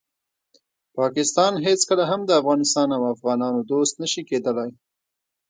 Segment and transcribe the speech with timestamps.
[0.97, 4.71] پاکستان هیڅکله هم د افغانستان او افغانانو دوست نشي کیدالی.